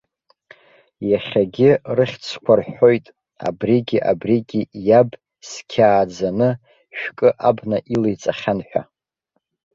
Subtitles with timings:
[1.09, 3.05] Иахьагьы рыхьӡқәа рҳәоит,
[3.47, 5.09] абригьы абригьы иаб
[5.49, 6.49] зқьы ааӡаны,
[6.97, 8.81] шәкы абна илеиҵахьан ҳәа.